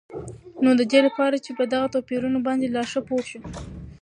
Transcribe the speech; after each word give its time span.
نو 0.63 0.69
ددي 0.79 0.99
لپاره 1.07 1.35
چې 1.45 1.51
په 1.57 1.63
دغه 1.73 1.87
توپيرونو 1.95 2.39
باندي 2.45 2.67
لا 2.75 2.83
ښه 2.91 3.01
پوه 3.07 3.23
شو 3.29 3.39